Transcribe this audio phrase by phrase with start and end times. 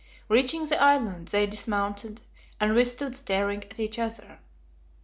[0.29, 2.21] Reaching the island, they dismounted,
[2.59, 4.39] and we stood staring at each other.